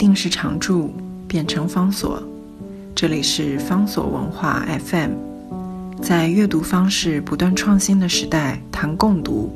[0.00, 0.90] 定时常驻
[1.28, 2.22] 变成方所。
[2.94, 5.10] 这里是方所文化 FM，
[6.00, 9.52] 在阅读方式不断创新的时代谈共读，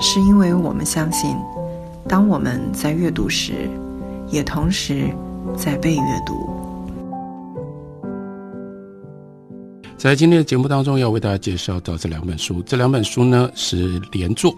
[0.00, 1.36] 是因为我们相信，
[2.08, 3.68] 当我们在阅读时，
[4.30, 5.10] 也同时
[5.54, 6.48] 在被阅读。
[9.98, 12.62] 在今天的节目当中，要为大家介绍到这两本书。
[12.62, 14.56] 这两本书呢是连作，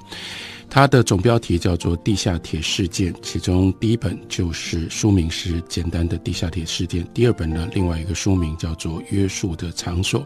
[0.77, 10.21] 它的总标题叫做《地下铁事件》，其中第一本就是书名是简单的《地下铁事件》，第二本呢另外一个书名叫做《约束的场所》。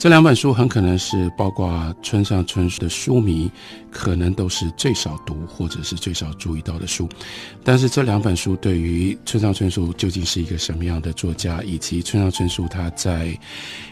[0.00, 3.50] 这两本书很可能是包括村上春树的书迷，
[3.90, 7.06] 可能都是最少读或者是最少注意到的书。
[7.62, 13.38] 但是这两本书对于村上春树究竟是一个什么样的作家，以及村上春树他在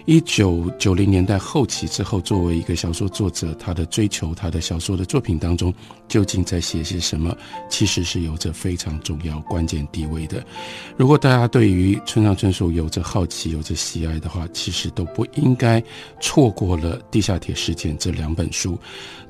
[0.06, 5.74] 一九九零年代后期之后，作为一个小说作者，他的追求，他的小说的作品当中
[6.08, 7.36] 究竟在写些什么，
[7.68, 10.42] 其实是有着非常重要关键地位的。
[10.96, 15.84] 如果大家对于村上春树有着好奇、有着喜爱的话，其实都不应该。
[16.20, 18.78] 错过了《地下铁事件》这两本书。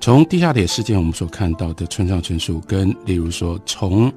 [0.00, 4.10] 从《地下铁事件》我们所看到的村上春树，跟例如说从《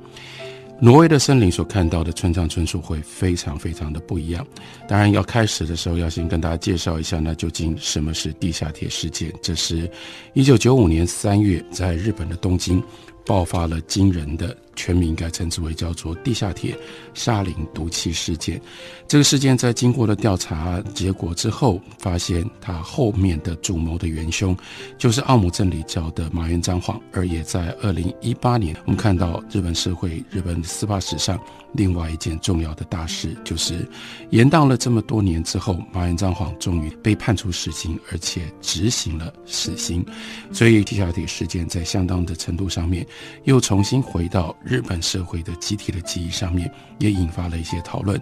[0.80, 4.46] 挪威的森林》所看到的村上春树，会非常非常的不一样。
[4.88, 9.32] 当然，要开始的时候，要先跟大家介绍一下，那究竟什么是地下铁事件？
[9.42, 9.90] 这是
[10.34, 12.82] 一九九五年三月，在日本的东京
[13.26, 14.58] 爆发了惊人的。
[14.82, 16.76] 全名应该称之为叫做地下铁
[17.14, 18.60] 沙林毒气事件。
[19.08, 24.58] 这个事件在经过了调查结果之后，发现他后面的主谋的元凶
[24.98, 27.00] 就是奥姆真理教的马原彰晃。
[27.12, 31.40] 而也在二零一八年，我们看到日本社会、日本司法史上
[31.74, 33.88] 另外一件重要的大事，就是
[34.30, 40.06] 延宕了这么多年之后，马原彰晃终于被判处死刑，而且执行了死刑。
[40.52, 43.06] 所以地下铁事件在相当的程度上面
[43.44, 44.56] 又重新回到。
[44.64, 48.22] 日本社会的集体的记忆上面，也引发了一些讨论。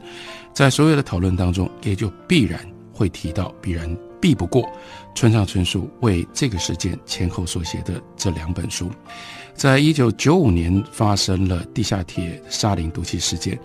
[0.53, 2.59] 在所有的讨论当中，也就必然
[2.91, 4.67] 会提到，必然避不过
[5.15, 8.89] 村上春树为这个事件前后所写的这两本书。
[9.59, 13.59] 在一九九五年发生了地下铁沙林毒气事件，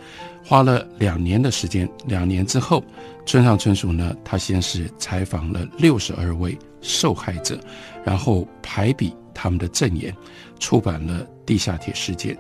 [0.45, 1.89] 花了两年的时间。
[2.07, 2.83] 两年之后，
[3.25, 7.61] 村上春树呢，他先是采访了六十二位受害者，
[8.05, 10.13] 然后排比他们的证言。
[10.59, 12.35] 出版了《地下铁事件》，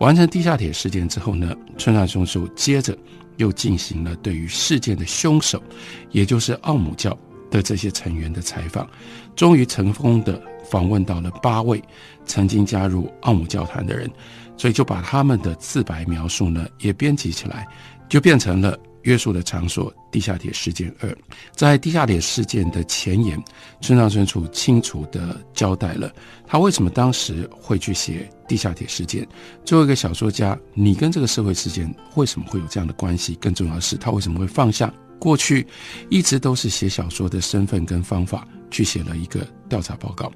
[0.00, 2.94] 完成《地下铁事件》之后呢，村上春树接着
[3.38, 5.62] 又进行了对于事件的凶手，
[6.10, 7.16] 也就是奥姆教
[7.50, 8.86] 的这些成员的采访，
[9.34, 10.38] 终于成功的
[10.70, 11.82] 访问到了八位
[12.24, 14.10] 曾经加入奥姆教团的人，
[14.56, 17.66] 所以就把他们的自白描述呢也编辑起来，
[18.08, 18.78] 就变成了。
[19.02, 21.16] 约束的场所，地下铁事件二，
[21.54, 23.42] 在地下铁事件的前言，
[23.80, 26.12] 村上春树清楚的交代了
[26.46, 29.26] 他为什么当时会去写地下铁事件。
[29.64, 33.34] 作为一个小说家，你跟这个社会事件为什么会有这样的关系？
[33.36, 35.66] 更重要的是，他为什么会放下过去
[36.10, 38.46] 一直都是写小说的身份跟方法？
[38.70, 40.30] 去写了一个调查报告，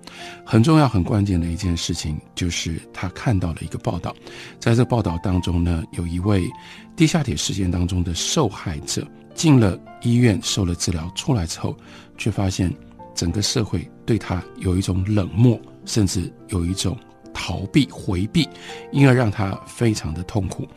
[0.44, 4.15] 很重要、很关键的一件事情就是他看到了一个报道，
[4.59, 6.48] 在这报道当中呢，有一位
[6.97, 11.76] 地下铁事件当中的受害者进了医院受了治疗，出来之后，
[12.19, 12.72] 却发现
[13.15, 16.97] 整个社会对他有一种冷漠，甚至有一种
[17.32, 18.49] 逃避、回避，
[18.93, 20.69] 因而让他非常的痛苦。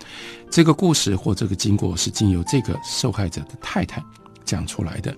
[0.50, 4.02] 这个故事或这个经过是经由这个受害者的太太
[4.46, 5.14] 讲出来的。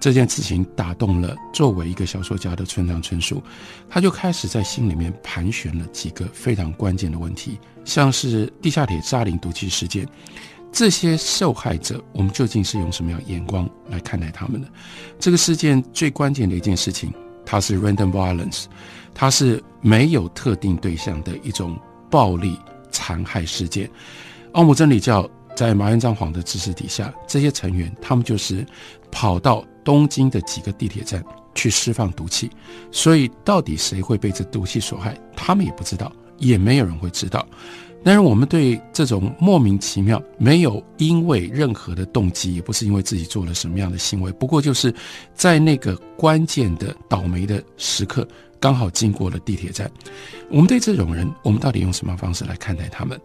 [0.00, 3.42] 这件事情打动了作为一个小说家的村上春树，
[3.88, 10.08] 他就开始在心里面盘旋了几个非常关键的问题，像是地下铁沙林毒气事件，
[10.72, 14.68] 这些受害者，我们究竟是用什么样眼光来看待他们的？
[15.18, 17.12] 这个事件最关键的一件事情，
[17.44, 18.64] 它是 random violence，
[19.14, 21.78] 它是没有特定对象的一种
[22.10, 22.58] 暴力
[22.90, 23.90] 残害事件。
[24.52, 28.66] 奥姆真理教在麻原彰晃的指示底下，这些成员他们就是
[29.10, 29.64] 跑到。
[29.82, 31.24] 东京的几个地铁站
[31.54, 32.50] 去释放毒气，
[32.92, 37.44] 所以到底谁会被这毒气所害，他们也不知道，也没有人会知道。
[38.04, 44.94] 但是我们对这种莫名其妙、没有因为任何的动机，也不是因为自己做了什么样的行为，不过就是
[45.34, 48.28] 在那个关键的倒霉的时刻，
[48.60, 49.90] 刚好经过了地铁站。
[50.50, 53.18] 我们对这种人，我们到底用什么方式来看待他们？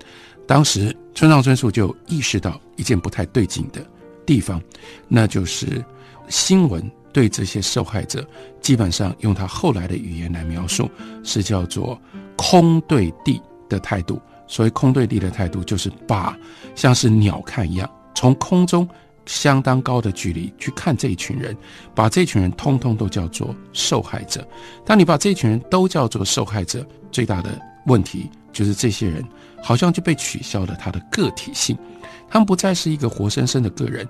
[0.48, 3.86] 当时村上春树就意识到一件不太对劲的
[4.26, 4.62] 地方，
[5.08, 5.84] 那就是。
[6.28, 8.28] 新闻对这些受害者，
[8.60, 10.90] 基本上用他后来的语言来描述，
[11.24, 12.02] 是叫做
[12.36, 13.40] “空对地”
[13.70, 14.20] 的态度。
[14.48, 16.36] 所谓“空对地”的态度，就是把
[16.74, 18.90] 像是鸟看一样，从空中
[19.28, 21.56] 相当高的距离去看这一群人，
[21.94, 24.44] 把这群人通通都叫做受害者。
[24.84, 29.24] 当你把这群人都叫做受害者，最大的问题就是这些人
[29.66, 31.76] 好像就被取消了他的个体性，
[32.30, 34.08] 他们不再是一个活生生的个人，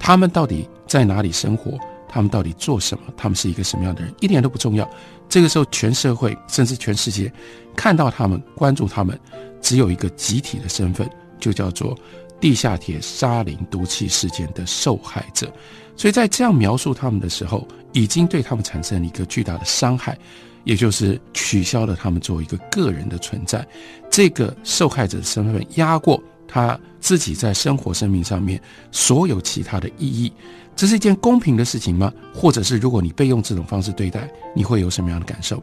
[0.00, 1.78] 他们到底在哪里生活？
[2.08, 3.04] 他们到底做什么？
[3.16, 4.12] 他们是一个什么样的人？
[4.20, 4.88] 一点都不重要。
[5.28, 7.32] 这个时候，全社会甚至全世界
[7.76, 9.16] 看到他们、关注他们，
[9.60, 11.96] 只有一个集体的身份，就叫做
[12.40, 15.52] 地下铁沙林毒气事件的受害者。
[15.96, 20.18] 所以在这样描述他们的时候，已经对他们产生了一个巨大的伤害，
[20.64, 23.66] 也就是取消了他们作为一个个人的存在。
[24.10, 28.60] 这个受害者的身份压过他自己在生活、生命上面
[28.92, 30.30] 所有其他的意义。
[30.74, 32.12] 这是一件公平的事情吗？
[32.34, 35.62] 或者是如果你被用这种方式对待，你会有什么样的感受？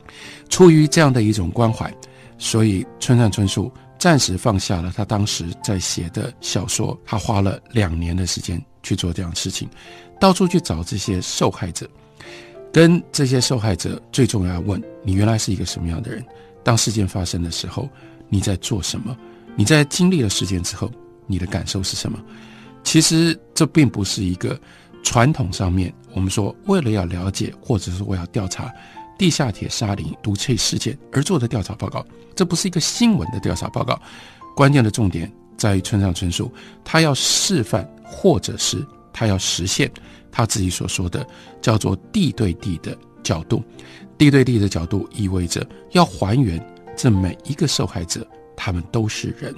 [0.49, 1.93] 出于这样的一种关怀，
[2.39, 3.71] 所以村上春树
[4.03, 9.65] 暂时放下了他当时在写的小说，他花了两年的时间去做这样的事情，
[10.19, 11.89] 到处去找这些受害者，
[12.73, 16.21] 跟这些受害者最重要问：你原来是一个什么样的人？
[16.65, 17.87] 当事件发生的时候，
[18.27, 19.15] 你在做什么？
[19.55, 20.91] 你在经历了事件之后，
[21.25, 22.21] 你的感受是什么？
[22.83, 24.59] 其实这并不是一个。
[25.01, 28.69] 传统上面，我们说为了要了解，或者是我要调查
[29.17, 32.05] 地下铁沙林毒气事件而做的调查报告，
[32.35, 33.99] 这不是一个新闻的调查报告。
[34.55, 36.51] 关键的重点在于村上春树，
[36.83, 39.91] 他要示范，或者是他要实现
[40.31, 41.25] 他自己所说的
[41.61, 43.63] 叫做地对地的角度。
[44.17, 46.63] 地对地的角度意味着要还原
[46.95, 48.25] 这每一个受害者，
[48.55, 49.53] 他们都是人。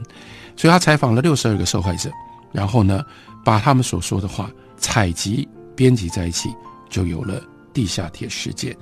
[0.56, 2.10] 所以他采访了六十二个受害者，
[2.52, 3.04] 然后呢，
[3.44, 4.50] 把他们所说的话。
[4.78, 6.50] 采集、编辑在一起，
[6.90, 7.42] 就有了
[7.74, 8.76] 地下铁事件。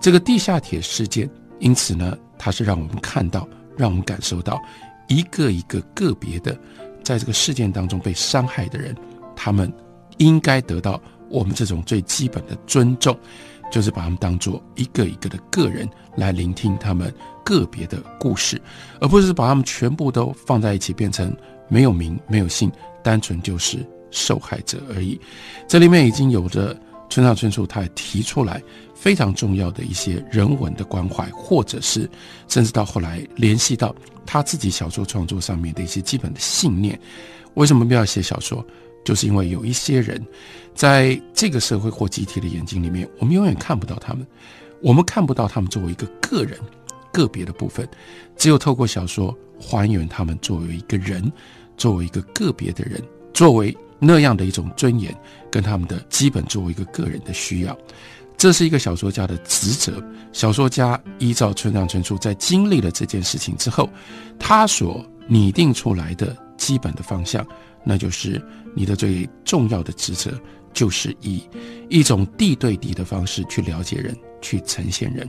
[0.00, 4.58] 这个地下铁事件，因此呢，它是让我们看到、让我们感受到
[5.08, 6.58] 一个一个个别的，
[7.02, 8.96] 在这个事件当中被伤害的人，
[9.36, 9.70] 他们
[10.16, 13.14] 应该得到我们这种最基本的尊重，
[13.70, 17.12] 就是把他们当做一个一个的个人来聆听他们
[17.44, 18.60] 个别的故事，
[19.00, 21.30] 而不是把他们全部都放在一起，变成
[21.68, 22.72] 没有名、没有姓，
[23.02, 23.86] 单纯就是。
[24.12, 25.16] 受害者而已，
[25.68, 26.76] 这里面已经有着
[27.10, 28.62] 村上春树他也提出来
[28.94, 32.08] 非常重要的一些人文的关怀，或者是
[32.46, 36.98] 甚至到后来联系到他自己小说创作上面的一些基本的信念。
[37.54, 38.64] 为什么不要写小说？
[39.04, 40.24] 就是因为有一些人
[40.74, 44.24] 在这个社会或集体的眼睛里面，我们永远看不到他们，
[44.80, 46.56] 我们看不到他们作为一个个人
[47.12, 47.88] 个别的部分，
[48.36, 51.32] 只有透过小说还原他们作为一个人，
[51.76, 53.02] 作为一个个别的人，
[53.34, 53.76] 作为。
[54.00, 55.14] 那样的一种尊严，
[55.50, 57.78] 跟他们的基本作为一个个人的需要，
[58.36, 60.02] 这是一个小说家的职责。
[60.32, 63.88] 小说家依照村上春树在经历了这件事情之后，
[64.38, 67.46] 他所拟定出来的基本的方向，
[67.84, 68.40] 那就是
[68.74, 70.32] 你的最重要的职责，
[70.72, 71.42] 就是以
[71.88, 75.28] 一种地对地的方式去了解人，去呈现人。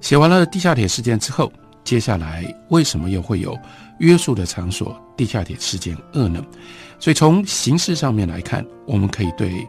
[0.00, 1.52] 写完了地下铁事件之后，
[1.84, 3.56] 接下来为什么又会有
[4.00, 6.44] 约束的场所地下铁事件二呢？
[6.98, 9.50] 所以从形式上面来看，我们可以对《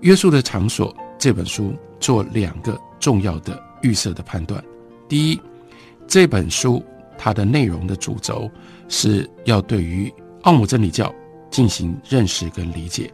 [0.00, 4.62] 约束的场所》这本书做两个重要的预设的判断。
[5.08, 5.40] 第一，
[6.06, 6.84] 这本书
[7.16, 8.50] 它的内容的主轴
[8.88, 10.12] 是要对于
[10.42, 11.14] 奥姆真理教
[11.50, 13.10] 进行认识跟理解。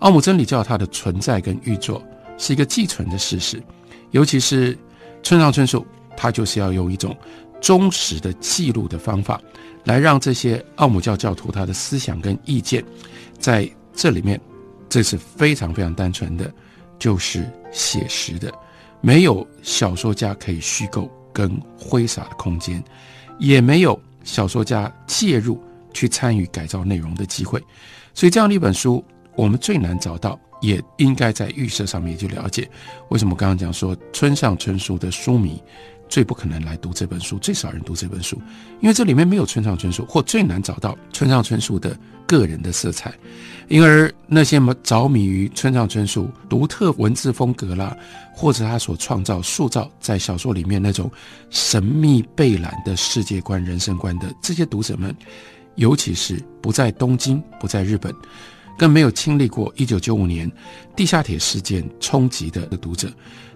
[0.00, 2.02] 奥姆真理教它的存在跟运作
[2.38, 3.62] 是一个既存的事实，
[4.12, 4.78] 尤其是
[5.22, 5.84] 村上春树，
[6.16, 7.16] 他就是要用一种
[7.60, 9.40] 忠实的记录的方法。
[9.82, 12.84] 来让这些奥姆教教徒他的思想跟意见，
[13.38, 14.38] 在这里面，
[14.90, 16.52] 这是非常非常单纯的，
[16.98, 18.52] 就是写实的，
[19.00, 22.84] 没有小说家可以虚构跟挥洒的空间，
[23.38, 25.58] 也没有小说家介入
[25.94, 27.58] 去参与改造内容的机会，
[28.12, 29.02] 所以这样的一本书，
[29.34, 32.70] 我们最难找到，也应该在预设上面就了解，
[33.08, 35.58] 为什么刚刚讲说村上春树的书迷。
[36.10, 38.36] 最不可能来读这本书，最少人读这本书，
[38.80, 43.14] 因为这里面没有村上春树，或最难找到村上春树的个人的色彩。
[43.68, 47.96] 因而那些么着迷于村上春树独特文字风格啦，
[48.34, 51.08] 或者他所创造、塑造在小说里面那种
[51.48, 55.14] 神秘贝兰的世界观、人生观的这些读者们，
[55.76, 58.12] 尤其是不在东京、不在日本，
[58.76, 60.50] 更没有经历过一九九五年
[60.96, 63.08] 地下铁事件冲击的读者，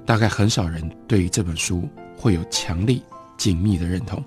[0.06, 1.88] 大概很少人对于这本书。
[2.16, 3.02] 会有强力、
[3.36, 4.22] 紧密的认同，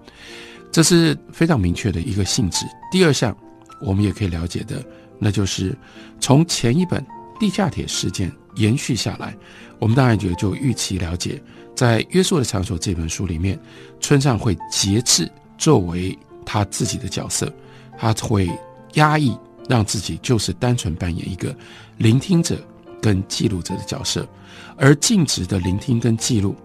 [0.72, 2.65] 这是非常明确的一个性质。
[2.91, 3.36] 第二项，
[3.82, 4.84] 我们也可以了解的，
[5.20, 5.75] 那就是
[6.20, 7.06] 从前一本
[7.39, 9.36] 地下铁事件延续下来，
[9.79, 11.41] 我们当然就就预期了解，
[11.75, 13.60] 在《约束的场所》这本书里面，
[14.00, 17.51] 村上会节制作为他自己的角色，
[17.98, 18.50] 他会
[18.94, 21.56] 压抑让自己就是单纯扮演一个
[21.98, 22.58] 聆听者
[23.01, 24.27] 跟记录者的角色，
[24.75, 26.56] 而静止的聆听跟记录。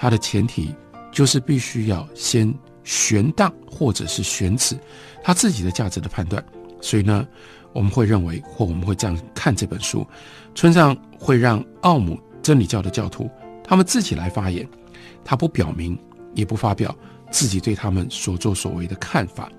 [0.00, 0.74] 它的前提
[1.12, 2.52] 就是必须要先
[2.84, 4.78] 悬荡或者是悬此
[5.22, 6.42] 他自己的价值的判断。
[6.80, 7.28] 所以呢，
[7.74, 10.06] 我们会认为，或我们会这样看这本书，
[10.54, 13.28] 村上会让奥姆真理教的教徒
[13.62, 14.66] 他们自己来发言，
[15.22, 15.98] 他不表明，
[16.34, 16.96] 也不发表
[17.30, 19.52] 自己对他们所作所为的看法。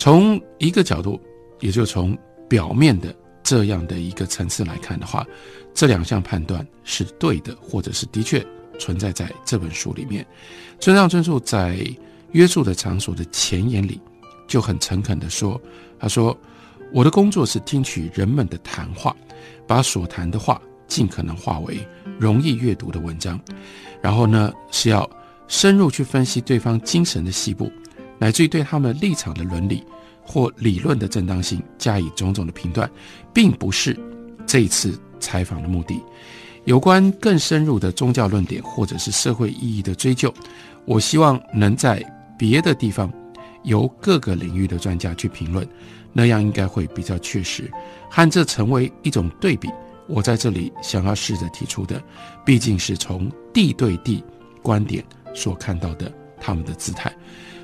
[0.00, 1.20] 从一个角度，
[1.60, 2.18] 也就从
[2.48, 5.24] 表面的这样的一个层次来看的话，
[5.72, 8.44] 这两项判断是对的，或者是的确
[8.78, 10.26] 存在在这本书里面。
[10.80, 11.78] 村上春树在
[12.32, 14.00] 约束的场所的前言里
[14.46, 15.60] 就很诚恳地说。
[15.98, 16.36] 他说
[16.92, 19.16] ：“我的工作是听取人们的谈话，
[19.66, 21.78] 把所谈的话尽可能化为
[22.18, 23.40] 容易阅读的文章，
[24.02, 25.08] 然后呢是要
[25.48, 27.72] 深入去分析对方精神的细部，
[28.18, 29.82] 乃至于对他们立场的伦理
[30.22, 32.90] 或理论的正当性加以种种的评断，
[33.32, 33.98] 并不是
[34.46, 35.98] 这一次采访的目的。
[36.64, 40.32] 有关更深入的宗教论点或者是社会意义的追究，
[40.84, 42.04] 我希望能在
[42.38, 43.12] 别的地方。”
[43.64, 45.66] 由各个领域的专家去评论，
[46.12, 47.70] 那样应该会比较确实，
[48.10, 49.70] 和这成为一种对比。
[50.06, 51.98] 我在这里想要试着提出的，
[52.44, 54.22] 毕竟是从地对地
[54.62, 55.02] 观点
[55.32, 57.10] 所看到的他们的姿态。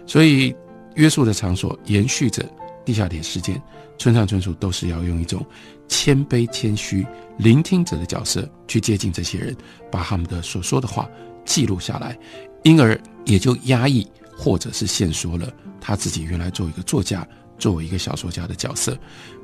[0.07, 0.57] 所以，
[0.95, 2.43] 约束的场所延续着
[2.83, 3.63] 地下铁事件，
[3.99, 5.45] 村上春树都是要用一种
[5.91, 7.05] 谦卑、谦虚、
[7.37, 9.55] 聆听者的角色去接近这些人，
[9.91, 11.11] 把他们的所说的话
[11.45, 12.17] 记录下来，
[12.63, 15.53] 因而也就压抑或者是限缩了。
[15.81, 17.27] 他自己原来作为一个作家，
[17.59, 18.97] 作为一个小说家的角色，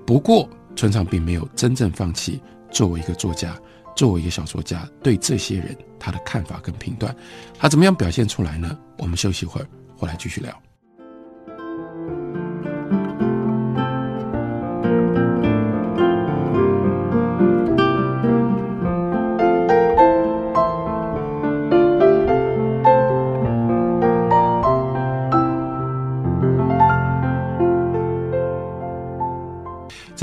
[0.06, 3.58] 不过村上并没有真正放弃作为一个作家，
[3.96, 7.14] 作为一个小说家对这些人他的看法跟评断，
[7.58, 8.78] 他怎么样表现出来呢？
[8.98, 10.65] 我们休息一会儿，回来继续聊。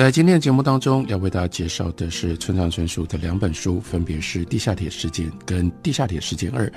[0.03, 6.67] 在今天的节目当中，要为大家介绍的是村上春树的两本书，分别是《地下铁事件》跟《地下铁事件二》，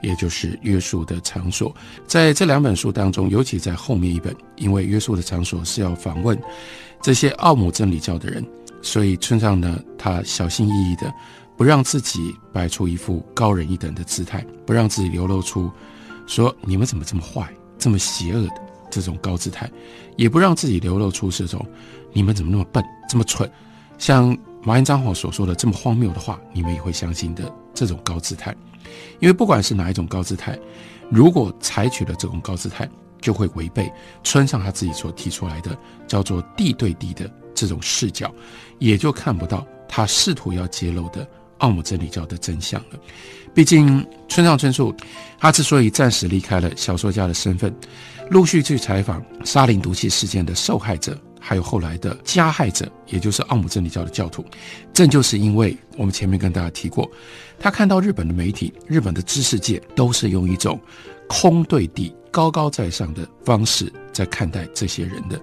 [0.00, 1.74] 也就是《约束的场所》。
[2.06, 6.40] 在这两本书当中，尤其在后面一本，因为《约束的场所》是要访问
[7.02, 8.46] 这些奥姆真理教的人，
[8.80, 11.12] 所以村上呢，他小心翼翼的
[11.56, 15.68] 不让自己摆出一副高人一等的姿态，不让自己流露出
[16.28, 19.70] 说你们怎么这么坏、这么邪恶的这种高姿态，
[20.16, 21.64] 也不让自己流露出这种。
[22.12, 23.50] 你们怎么那么笨，这么蠢？
[23.98, 28.54] 像马英张华所说的这么荒谬的话，你们也会相信的这种高姿态？
[29.20, 30.58] 因为不管是哪一种高姿态，
[31.10, 32.88] 如果采取了这种高姿态，
[33.20, 33.92] 就会违背
[34.22, 35.76] 村上他自己所提出来的
[36.06, 38.32] 叫做地对地的这种视角，
[38.78, 42.98] 也就看不到他试图要揭露的奥姆真理教的真相了。
[43.54, 44.94] 毕竟村上春树，
[45.38, 47.74] 他之所以暂时离开了小说家的身份，
[48.30, 51.18] 陆续去采访沙林毒气事件的受害者。
[51.40, 54.44] 还有后来的加害者，也就是奥姆真理教的教徒，
[54.92, 57.08] 正就是因为我们前面跟大家提过，
[57.58, 60.78] 他看到日本的媒体、日本的知识界都是用一种
[61.28, 65.40] 空对地、高高在上的方式在看待这些人的，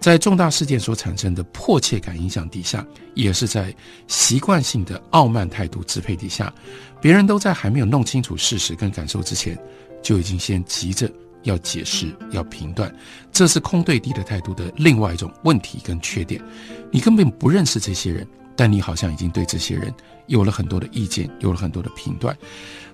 [0.00, 3.72] 在重大事件所产生的迫切感影响底下，也是在
[4.08, 6.52] 习惯性的傲慢态度支配底下，
[7.00, 9.56] 别人都在还没有弄清楚事实跟感受之前，
[10.02, 11.08] 就已经先急着。
[11.42, 12.92] 要解释，要评断，
[13.30, 16.42] 这是空对地的态度的另外一种问题跟缺点。
[16.90, 19.94] 你根本不认识这些人，但你好像已经对这些人
[20.26, 22.36] 有了很多的意见，有了很多的评断。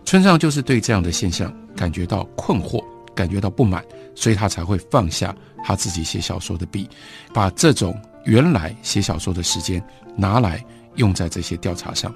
[0.04, 2.84] 村上就是对这样的现象感觉到困惑，
[3.14, 6.88] 感觉到不满，所以他才会放下他自己写小说的笔，
[7.32, 9.82] 把这种原来写小说的时间
[10.16, 10.64] 拿来
[10.96, 12.14] 用在这些调查上。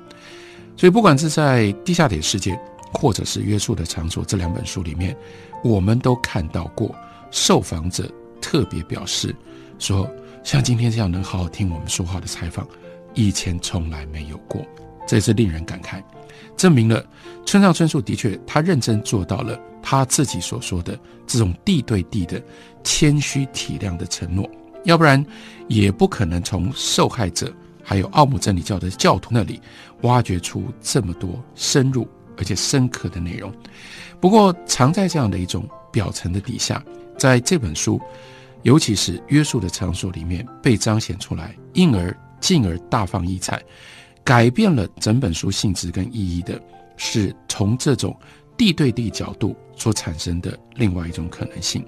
[0.77, 2.61] 所以，不管是在地下铁事件，
[2.93, 5.17] 或者是约束的场所这两本书里面。
[5.65, 6.95] 我们都看到过，
[7.33, 8.09] 受访者
[8.41, 9.35] 特别表示
[9.79, 10.09] 说，
[10.45, 12.69] 像今天这样能好好听我们说话的采访，
[13.15, 14.65] 以前从来没有过，
[15.09, 16.01] 这是令人感慨，
[16.57, 17.05] 证明了
[17.45, 22.43] 村上春树的确他认真做到了他自己所说的这种地对地的
[22.83, 24.49] 谦虚体谅的承诺，
[24.85, 25.25] 要不然
[25.69, 27.53] 也不可能从受害者
[27.83, 29.61] 还有奥姆真理教的教徒那里
[30.03, 33.53] 挖掘出这么多深入而且深刻的内容。
[34.21, 36.83] 不过，藏在这样的一种表层的底下，
[37.17, 38.01] 在这本书，
[38.63, 43.63] 尤其是约束的场所里面被彰显出来，因而进而大放异彩，
[44.27, 46.61] 改变了整本书性质跟意义的，
[46.97, 48.15] 是从这种
[48.57, 51.83] 地对地角度所产生的另外一种可能性，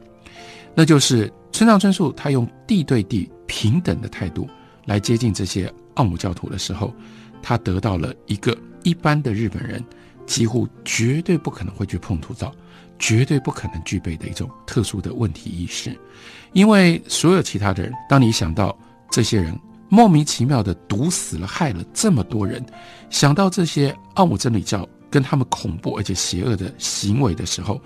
[0.72, 4.48] 那就是村上春树他用地对地平等的态度
[4.84, 6.94] 来接近这些奥姆教徒的时候，
[7.42, 9.84] 他得到了一个一般的日本人。
[10.28, 12.54] 几乎绝对不可能会去碰触到，
[12.98, 15.98] 绝对不可能具备的一种特殊的问题意识。
[16.52, 18.78] 因为所有其他的人，当你想到
[19.10, 22.64] 这些人莫名其妙的毒死了、害了这么多人，
[23.10, 27.80] 想到这些奥姆真理教跟他们恐怖而且邪恶的行为的时候，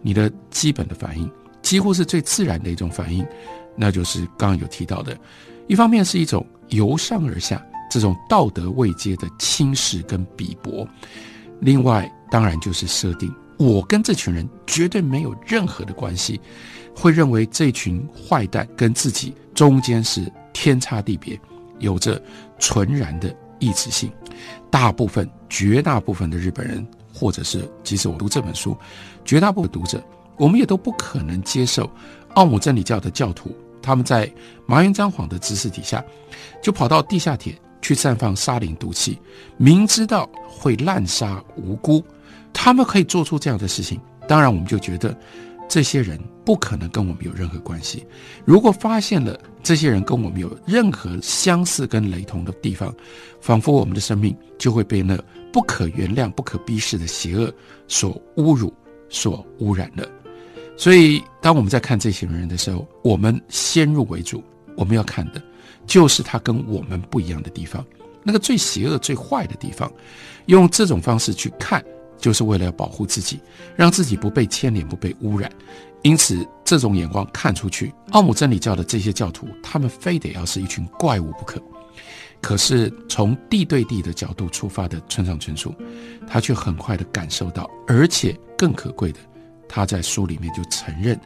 [0.00, 1.30] 你的基本的反应，
[1.60, 3.26] 几乎是最自然的一种反应，
[3.76, 5.16] 那就是刚刚有提到的，
[5.66, 10.88] 一方面是一种由上而下这种道德位阶的轻视跟鄙薄。
[11.60, 16.40] 另外，当然就是设定我跟这群人绝对没有任何的关系，
[16.96, 21.38] 会认为这群坏蛋跟自己中间是天差地别，
[21.78, 22.20] 有着
[22.58, 24.10] 纯然的意志性。
[24.70, 28.76] 大部分、绝大部分的日本人，或者是即使我读这本书，
[29.24, 30.02] 绝大部分读者，
[30.36, 31.90] 我们也都不可能接受
[32.34, 34.30] 奥姆真理教的教徒他们在
[34.66, 36.04] 麻原彰晃的指使底下，
[36.62, 37.54] 就跑到地下铁。
[37.84, 39.18] 去绽放沙林毒气，
[39.56, 42.00] 明知道会滥杀无辜，
[42.52, 44.00] 他们可以做出这样的事情。
[44.28, 45.12] 当然，我们就觉得
[45.72, 48.06] 这些人不可能跟我们有任何关系。
[48.44, 52.94] 如果发现了这些人跟我们有任何相似跟雷同的地方，
[53.40, 55.18] 仿佛我们的生命就会被那
[55.50, 57.50] 不可原谅、不可逼视的邪恶
[57.88, 58.70] 所侮辱、
[59.08, 60.06] 所污染了。
[60.76, 64.44] 所以，当我们在看这些人的时候，我们先入为主，
[64.76, 65.42] 我们要看的。
[65.86, 67.82] 就是他跟我们不一样的地方，
[68.22, 69.90] 那个最邪恶、最坏的地方，
[70.48, 71.82] 用这种方式去看，
[72.22, 73.38] 就是为了要保护自己，
[73.76, 75.52] 让自己不被牵连、不被污染。
[76.00, 81.62] 因此，这种眼光看出去，奥姆真理教的这些教徒，他们非得要是一群怪物不可。
[82.40, 85.74] 可是，从地对地的角度出发的村上春树，
[86.26, 89.18] 他却很快的感受到，而且更可贵的，
[89.68, 91.20] 他在书里面就承认，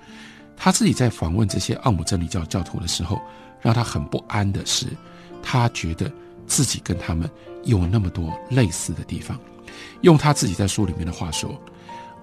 [0.56, 3.20] 他自己在访问这些奥姆真理教教徒的时候。
[3.62, 4.86] 让他很不安的是，
[5.42, 6.12] 他觉得
[6.46, 7.28] 自己跟他们
[7.64, 9.40] 有那么多类似的地方。
[10.02, 11.54] 用他自己在书里面的话说：“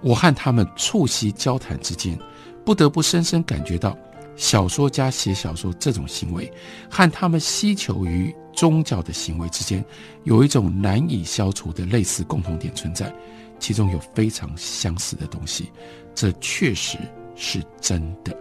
[0.01, 2.17] 我和他们促膝交谈之间，
[2.65, 3.97] 不得不深深感觉到，
[4.35, 6.51] 小说家写小说这种行为，
[6.89, 9.83] 和他们希求于宗教的行为之间，
[10.23, 13.13] 有一种难以消除的类似共同点存在，
[13.59, 15.71] 其中有非常相似的东西。
[16.15, 16.97] 这确实
[17.35, 18.35] 是真的。”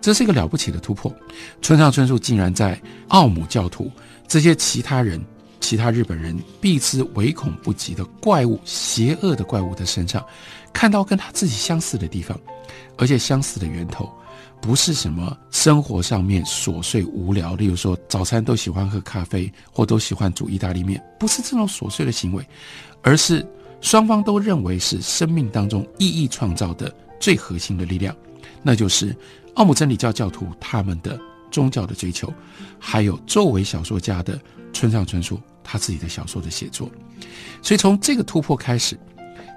[0.00, 1.10] 这是一个了不起的突破，
[1.62, 2.78] 村上春树竟然在
[3.08, 3.90] 奥姆教徒
[4.28, 5.18] 这些其他人、
[5.64, 10.24] 其他日本人避之唯恐不及的怪物、邪恶的怪物的身上，
[10.72, 12.38] 看到跟他自己相似的地方，
[12.98, 14.12] 而且相似的源头
[14.60, 22.46] 不是什么生活上面琐碎无聊，例如说早餐都喜欢喝咖啡或都喜欢煮意大利面，不是这种琐碎的行为，
[23.00, 23.46] 而是
[23.80, 28.14] 双方都认为是生命当中意义创造的最核心的力量，
[28.62, 29.16] 那就是。
[29.54, 31.16] 奥姆真理教教徒他们的
[31.48, 32.28] 宗教的追求，
[32.76, 34.36] 还有作为小说家的
[34.72, 36.88] 村上春树他自己的小说的写作，
[37.62, 38.96] 所以从这个突破开始，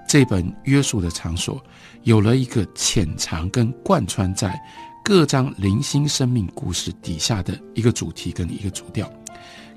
[0.08, 1.62] 这本约束的场所
[2.04, 4.60] 有了一个潜藏跟贯穿在
[5.04, 9.12] 各张零星生命故事底下的一个主题跟一个主调。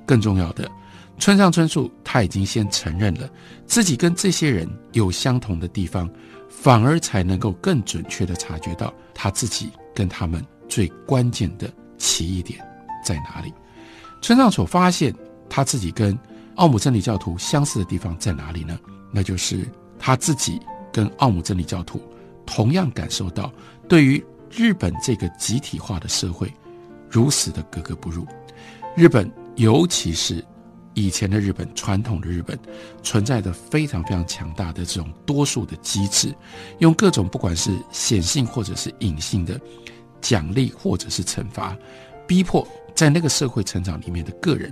[0.07, 0.71] 更重要的，
[1.19, 3.29] 村上春树他已经先承认了
[3.67, 6.09] 自己跟这些人有相同的地方，
[6.49, 9.69] 反而才能够更准确地察觉到他自己。
[9.93, 12.65] 跟他们最关键的奇异点
[13.05, 13.53] 在哪里？
[14.23, 15.13] 村上所发现
[15.51, 16.19] 他自己跟
[16.55, 18.79] 奥姆真理教徒相似的地方在哪里呢？
[19.13, 20.59] 那就是他自己
[20.93, 22.01] 跟奥姆真理教徒
[22.47, 23.53] 同样感受到，
[23.89, 26.51] 对于日本这个集体化的社会
[27.11, 28.27] 如此的格格不入。
[28.97, 30.43] 日本，尤其是
[30.95, 32.59] 以前的日本，传统的日本，
[33.03, 36.35] 存在着非常非常强大的这种多数的机制，
[36.79, 39.61] 用各种不管是显性或者是隐性的。
[40.21, 41.75] 奖励或者是惩罚，
[42.27, 44.71] 逼迫在那个社会成长里面的个人，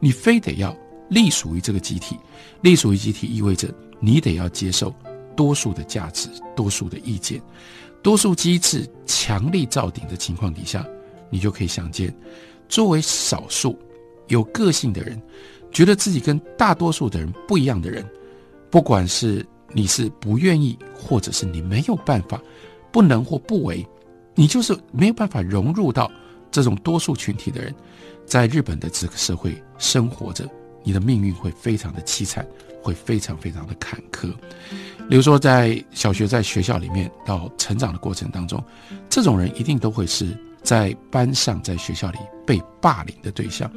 [0.00, 0.76] 你非得要
[1.08, 2.16] 隶属于这个集体。
[2.60, 4.94] 隶属于集体意味着你得要接受
[5.36, 7.40] 多数的价值、多数的意见。
[8.02, 10.86] 多数机制强力造顶的情况底下，
[11.30, 12.14] 你就可以想见，
[12.68, 13.76] 作为少数
[14.28, 15.20] 有个性的人，
[15.72, 18.08] 觉得自己跟大多数的人不一样的人，
[18.70, 22.40] 不管是你是不愿意，或者是你没有办法、
[22.92, 23.84] 不能或不为。
[24.34, 26.08] 你就是没有办法融入到
[26.52, 27.74] 这种多数群体的人，
[28.24, 30.48] 在日本的这个社会生活着，
[30.82, 32.46] 你的命运会非常的凄惨，
[32.82, 34.32] 会非常非常的坎坷。
[35.08, 38.62] 比如说，在小学在学校里面到成长的过程当中，
[39.08, 43.70] 这种人一定都会是在班上在学校里被霸凌的对象。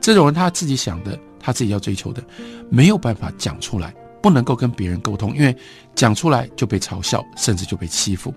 [0.00, 2.22] 这种人他自己想的，他自己要追求的，
[2.68, 5.56] 没有办法讲出来，不能够跟别人沟通，因为
[5.94, 8.34] 讲出来就被嘲笑，甚至就被欺负。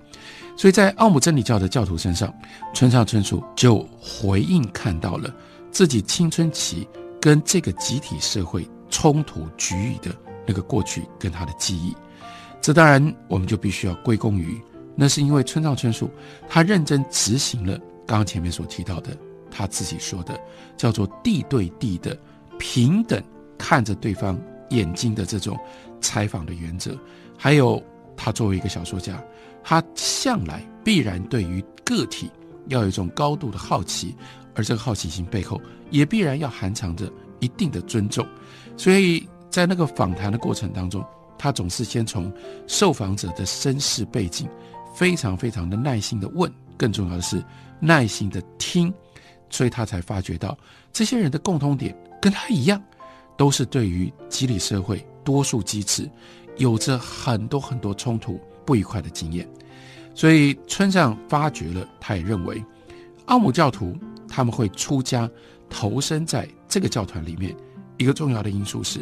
[0.55, 2.33] 所以在奥姆真理教的教徒身上，
[2.73, 5.29] 村上春树就回应看到了
[5.69, 6.87] 自己青春期
[7.27, 11.93] 跟这个集体社会冲突局域的那个过去跟他的记忆。
[12.61, 14.57] 这当然我们就必须要归功于，
[14.95, 16.09] 那是因为村上春树
[16.47, 19.09] 他认真执行了刚刚前面所提到的
[19.51, 20.39] 他自己说的
[20.77, 22.17] 叫做地对地的
[22.57, 23.21] 平等
[23.57, 25.59] 看着对方眼睛的这种
[25.99, 26.97] 采访的原则，
[27.37, 27.83] 还有
[28.15, 29.21] 他作为一个小说家，
[29.65, 32.31] 他向来必然对于个体
[32.69, 34.15] 要有一种高度的好奇，
[34.57, 38.27] 而这个好奇心背后也必然要含藏着一定的尊重，
[38.75, 41.01] 所以在那个访谈的过程当中。
[41.39, 42.33] 他总是先从
[42.65, 44.49] 受访者的身世背景，
[44.95, 47.43] 非常非常的耐心的问，更重要的是
[47.79, 48.91] 耐心的听，
[49.47, 50.57] 所以他才发觉到
[50.91, 52.81] 这些人的共通点跟他一样，
[53.37, 56.09] 都是对于激励社会多数机制
[56.57, 59.47] 有着很多很多冲突不愉快的经验。
[60.15, 62.65] 所以村上发觉了，他也认为
[63.25, 63.95] 奥姆教徒
[64.37, 65.27] 他们会出家
[65.67, 67.57] 投身在这个教团里面，
[67.97, 68.99] 一个重要的因素是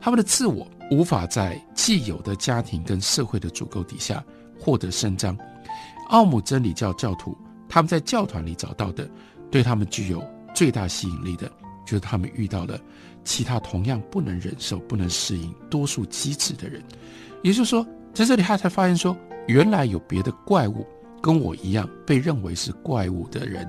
[0.00, 0.64] 他们的自我。
[0.92, 4.24] 无法在既有的家庭跟社会的足够底下
[4.56, 5.36] 获得伸张。
[6.10, 7.36] 奥姆真理教教徒
[7.68, 9.10] 他们在教团里找到的，
[9.50, 11.50] 对他们具有最大吸引力的，
[11.84, 12.78] 就是他们遇到了
[13.24, 16.80] 其他同样不能忍受、不能适应多数机制的人。
[17.42, 19.16] 也就是说，在这里他才发现说，
[19.48, 20.86] 原来有别的怪物
[21.20, 23.66] 跟我一样被认为是怪物的人，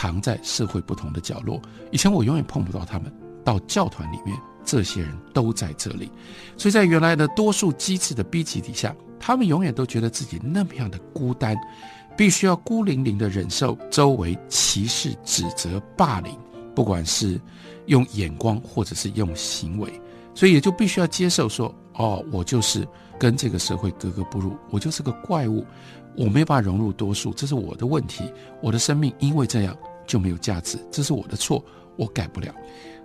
[0.00, 1.60] 藏在社会不同的角落。
[1.90, 3.12] 以前我永远碰不到他们，
[3.44, 4.34] 到教团里面。
[4.62, 6.12] 这些人都在这里，
[6.56, 11.56] 所以在原来的多数机制的逼急底下，他们永远都觉得自己那么样的孤单，
[12.14, 16.36] 必须要孤零零的忍受周围歧视、指责、霸凌，
[16.74, 17.40] 不管是
[17.86, 19.90] 用眼光或者是用行为，
[20.34, 22.86] 所以也就必须要接受说：哦，我就是
[23.18, 25.64] 跟这个社会格格不入，我就是个怪物，
[26.16, 28.30] 我没办法融入多数，这是我的问题，
[28.62, 29.74] 我的生命因为这样
[30.10, 31.64] 就没有价值，这是我的错，
[31.96, 32.54] 我改不了。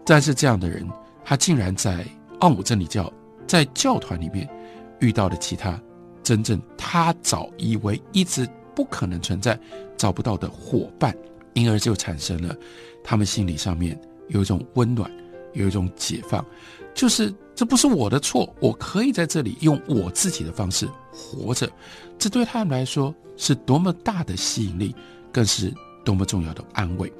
[0.05, 0.85] 但是这样的人。
[1.27, 2.05] 他竟然在
[2.39, 3.11] 奥姆真理教
[3.47, 4.47] 在教团里面
[4.99, 5.81] 遇到了其他
[6.21, 9.59] 真正他早以为一直不可能存在、
[9.97, 11.17] 找不到的伙伴，
[11.53, 12.55] 因而就产生了
[13.03, 15.09] 他们心理上面有一种温暖，
[15.53, 16.45] 有一种解放，
[16.93, 21.67] 就是这不是我的错，我可以在这里用我自己的方式活着，
[22.19, 24.95] 这对他们来说是多么大的吸引力，
[25.31, 25.73] 更是
[26.05, 27.11] 多么重要的安慰。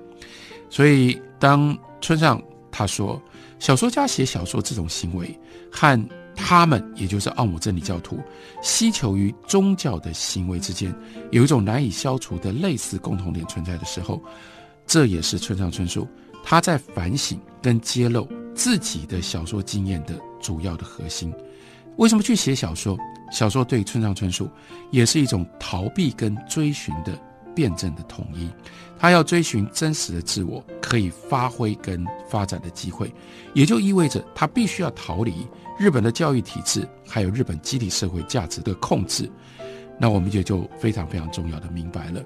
[0.69, 3.21] 所以当村上他说。
[3.57, 5.39] 小说家写小说这种行为，
[5.71, 8.19] 和他们，也就是奥姆真理教徒，
[8.61, 10.93] 希求于宗教的行为之间，
[11.31, 14.21] 有一种难以消除的类似共同点存在的时候，
[14.85, 16.05] 这也是村上春树
[16.43, 21.33] 他在反省跟揭露自己的小说经验的主要的核心。
[21.95, 22.97] 为什么去写小说？
[23.31, 24.49] 小说对村上春树
[24.91, 27.17] 也是一种逃避跟追寻的。
[27.55, 28.49] 辩证的统一，
[28.99, 33.11] 他要追寻真实的自我可以发挥跟发展的机会，
[33.53, 35.47] 也就意味着他必须要逃离
[35.79, 39.31] 日本的教育体制，还有日本集体社会价值的控制。
[39.97, 42.21] 那我们也就非常非常重要的明白了。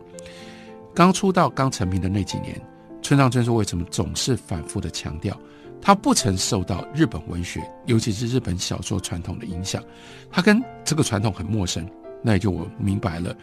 [0.96, 2.60] 刚出道、刚成名的那几年，
[3.02, 5.40] 村上春树为什么总是反复的强调，
[5.80, 9.84] 他不曾受到日本文学，尤其是日本小说传统的影响，
[10.32, 11.88] 他跟这个传统很陌生。
[12.22, 13.34] 那也就我明白了，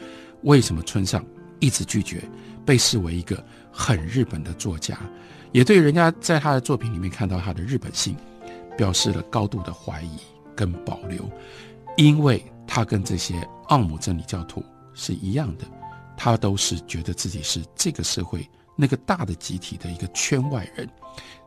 [0.42, 1.24] 为什么村上。
[1.58, 2.22] 一直拒绝
[2.64, 4.98] 被视为一个很日本的作家，
[5.52, 8.16] 也对人家在他的作品里面看到他的日本性，
[8.76, 10.18] 表示了高度的怀疑
[10.54, 11.28] 跟保留，
[11.96, 13.34] 因为他跟这些
[13.68, 14.64] 奥姆真理教徒
[14.94, 15.64] 是一样的，
[16.16, 20.88] 他都是觉得自己是这个社会那个大的集体的一个圈外人，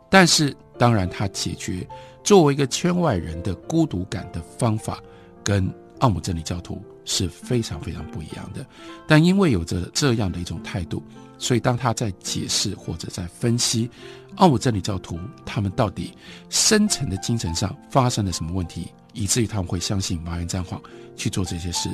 [0.10, 1.88] 但是当然他解决
[2.24, 5.00] 作为一个圈外人的孤独感的方法，
[5.43, 6.82] 跟奥姆真理教徒。
[7.10, 8.63] 是非常非常不一样的，
[9.08, 11.02] 但因为有着这样的一种态度，
[11.39, 13.89] 所以当他在解释或者在分析
[14.36, 16.13] 奥姆真理教徒他们到底
[16.52, 20.80] 深层的精神上发生了什么问题，以至于他们会相信麻原彰晃
[21.15, 21.89] 去做这些事，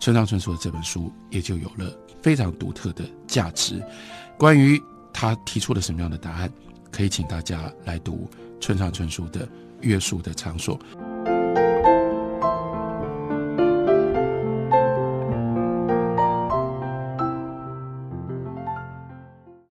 [0.00, 3.84] 村上春树的这本书也就有了非常独特的价值。
[4.38, 4.80] 关于
[5.12, 6.50] 他提出了什么样的答案，
[6.90, 8.26] 可以请大家来读
[8.62, 9.46] 村上春树的
[9.82, 10.78] 《约束的场所》。